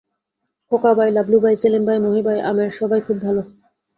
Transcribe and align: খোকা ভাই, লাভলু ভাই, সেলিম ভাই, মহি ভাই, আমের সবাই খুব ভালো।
খোকা 0.71 0.91
ভাই, 0.93 1.09
লাভলু 1.11 1.37
ভাই, 1.39 1.55
সেলিম 1.55 1.83
ভাই, 1.85 1.97
মহি 1.99 2.21
ভাই, 2.21 2.37
আমের 2.41 2.69
সবাই 2.71 2.99
খুব 3.01 3.17
ভালো। 3.21 3.41